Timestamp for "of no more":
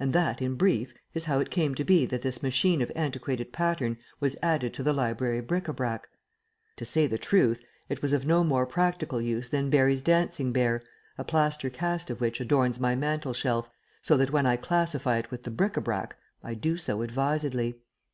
8.14-8.64